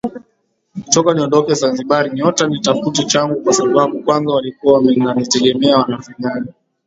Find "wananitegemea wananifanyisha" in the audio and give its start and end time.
4.79-6.29